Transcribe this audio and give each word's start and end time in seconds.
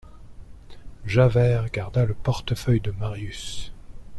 Javert 1.05 1.69
garda 1.71 2.05
le 2.05 2.15
portefeuille 2.15 2.81
de 2.81 2.89
Marius. 2.89 3.71